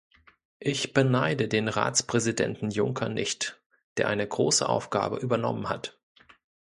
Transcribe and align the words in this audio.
Ich 0.57 0.93
beneide 0.95 1.47
den 1.47 1.67
Ratspräsidenten 1.67 2.71
Juncker 2.71 3.07
nicht, 3.07 3.61
der 3.97 4.07
eine 4.07 4.27
große 4.27 4.67
Aufgabe 4.67 5.17
übernommen 5.17 5.69
hat. 5.69 5.99